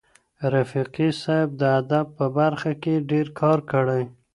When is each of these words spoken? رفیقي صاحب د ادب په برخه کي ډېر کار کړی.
رفیقي 0.53 1.07
صاحب 1.21 1.49
د 1.61 1.63
ادب 1.79 2.05
په 2.17 2.25
برخه 2.37 2.71
کي 2.83 2.93
ډېر 3.11 3.27
کار 3.41 3.59
کړی. 3.71 4.03